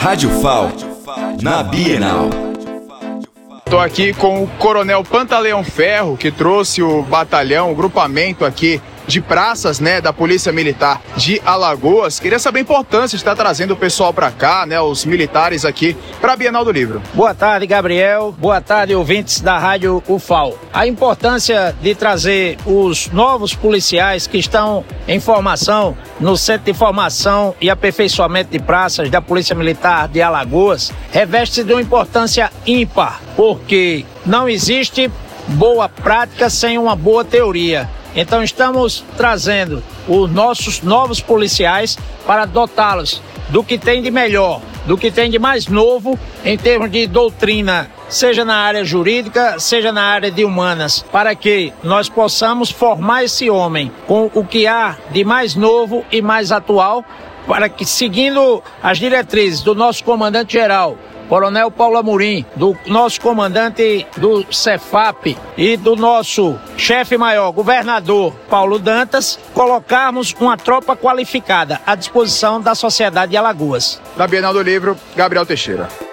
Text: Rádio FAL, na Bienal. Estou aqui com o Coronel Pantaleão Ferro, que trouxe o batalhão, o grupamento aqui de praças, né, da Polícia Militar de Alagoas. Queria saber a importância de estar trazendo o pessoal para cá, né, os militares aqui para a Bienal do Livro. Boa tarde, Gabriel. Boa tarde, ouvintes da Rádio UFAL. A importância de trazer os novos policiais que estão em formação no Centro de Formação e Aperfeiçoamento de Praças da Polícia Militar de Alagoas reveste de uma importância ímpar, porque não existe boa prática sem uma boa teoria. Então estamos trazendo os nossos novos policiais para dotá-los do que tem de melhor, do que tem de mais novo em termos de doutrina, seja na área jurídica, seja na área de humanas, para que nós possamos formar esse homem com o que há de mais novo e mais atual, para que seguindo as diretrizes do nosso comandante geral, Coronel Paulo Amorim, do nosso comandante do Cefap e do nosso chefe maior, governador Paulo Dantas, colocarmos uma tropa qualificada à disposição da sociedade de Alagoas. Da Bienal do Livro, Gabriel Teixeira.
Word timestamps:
Rádio 0.00 0.30
FAL, 0.40 0.70
na 1.42 1.60
Bienal. 1.60 2.30
Estou 3.66 3.80
aqui 3.80 4.14
com 4.14 4.44
o 4.44 4.46
Coronel 4.46 5.02
Pantaleão 5.02 5.64
Ferro, 5.64 6.16
que 6.16 6.30
trouxe 6.30 6.80
o 6.80 7.02
batalhão, 7.02 7.72
o 7.72 7.74
grupamento 7.74 8.44
aqui 8.44 8.80
de 9.08 9.20
praças, 9.20 9.80
né, 9.80 10.00
da 10.00 10.12
Polícia 10.12 10.52
Militar 10.52 11.02
de 11.16 11.42
Alagoas. 11.44 12.20
Queria 12.20 12.38
saber 12.38 12.60
a 12.60 12.62
importância 12.62 13.16
de 13.16 13.22
estar 13.22 13.34
trazendo 13.34 13.72
o 13.72 13.76
pessoal 13.76 14.12
para 14.12 14.30
cá, 14.30 14.66
né, 14.66 14.80
os 14.80 15.04
militares 15.04 15.64
aqui 15.64 15.96
para 16.20 16.34
a 16.34 16.36
Bienal 16.36 16.64
do 16.64 16.70
Livro. 16.70 17.02
Boa 17.14 17.34
tarde, 17.34 17.66
Gabriel. 17.66 18.32
Boa 18.38 18.60
tarde, 18.60 18.94
ouvintes 18.94 19.40
da 19.40 19.58
Rádio 19.58 20.02
UFAL. 20.06 20.56
A 20.72 20.86
importância 20.86 21.74
de 21.82 21.94
trazer 21.94 22.56
os 22.64 23.08
novos 23.10 23.54
policiais 23.54 24.26
que 24.26 24.38
estão 24.38 24.84
em 25.08 25.18
formação 25.18 25.96
no 26.20 26.36
Centro 26.36 26.72
de 26.72 26.78
Formação 26.78 27.54
e 27.60 27.70
Aperfeiçoamento 27.70 28.50
de 28.50 28.58
Praças 28.58 29.10
da 29.10 29.22
Polícia 29.22 29.54
Militar 29.54 30.08
de 30.08 30.20
Alagoas 30.20 30.92
reveste 31.12 31.62
de 31.62 31.72
uma 31.72 31.82
importância 31.82 32.50
ímpar, 32.66 33.20
porque 33.36 34.04
não 34.26 34.48
existe 34.48 35.10
boa 35.48 35.88
prática 35.88 36.50
sem 36.50 36.76
uma 36.78 36.96
boa 36.96 37.24
teoria. 37.24 37.88
Então 38.14 38.42
estamos 38.42 39.04
trazendo 39.16 39.82
os 40.08 40.30
nossos 40.30 40.82
novos 40.82 41.20
policiais 41.20 41.96
para 42.26 42.44
dotá-los 42.44 43.22
do 43.50 43.62
que 43.62 43.78
tem 43.78 44.02
de 44.02 44.10
melhor, 44.10 44.60
do 44.88 44.96
que 44.96 45.10
tem 45.10 45.30
de 45.30 45.38
mais 45.38 45.66
novo 45.66 46.18
em 46.42 46.56
termos 46.56 46.90
de 46.90 47.06
doutrina, 47.06 47.90
seja 48.08 48.42
na 48.42 48.56
área 48.56 48.82
jurídica, 48.82 49.60
seja 49.60 49.92
na 49.92 50.02
área 50.02 50.30
de 50.30 50.46
humanas, 50.46 51.04
para 51.12 51.34
que 51.34 51.74
nós 51.84 52.08
possamos 52.08 52.70
formar 52.70 53.22
esse 53.22 53.50
homem 53.50 53.92
com 54.06 54.30
o 54.32 54.42
que 54.42 54.66
há 54.66 54.96
de 55.10 55.24
mais 55.24 55.54
novo 55.54 56.06
e 56.10 56.22
mais 56.22 56.50
atual, 56.50 57.04
para 57.46 57.68
que 57.68 57.84
seguindo 57.84 58.62
as 58.82 58.96
diretrizes 58.96 59.60
do 59.60 59.74
nosso 59.74 60.02
comandante 60.02 60.54
geral, 60.54 60.96
Coronel 61.28 61.70
Paulo 61.70 61.98
Amorim, 61.98 62.44
do 62.56 62.76
nosso 62.86 63.20
comandante 63.20 64.06
do 64.16 64.44
Cefap 64.50 65.36
e 65.56 65.76
do 65.76 65.94
nosso 65.94 66.58
chefe 66.76 67.18
maior, 67.18 67.52
governador 67.52 68.32
Paulo 68.48 68.78
Dantas, 68.78 69.38
colocarmos 69.52 70.34
uma 70.40 70.56
tropa 70.56 70.96
qualificada 70.96 71.80
à 71.86 71.94
disposição 71.94 72.60
da 72.60 72.74
sociedade 72.74 73.30
de 73.32 73.36
Alagoas. 73.36 74.00
Da 74.16 74.26
Bienal 74.26 74.52
do 74.52 74.62
Livro, 74.62 74.96
Gabriel 75.14 75.44
Teixeira. 75.44 76.07